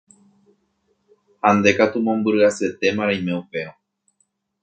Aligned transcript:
Ha 1.43 1.49
nde 1.55 1.71
katu 1.77 1.97
mombyry 2.05 2.41
asyetéma 2.49 3.03
reime 3.07 3.33
upérõ. 3.41 3.73